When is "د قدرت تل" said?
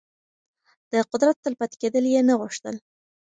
0.91-1.53